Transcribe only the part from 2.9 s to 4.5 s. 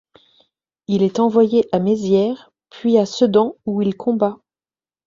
à Sedan où il combat.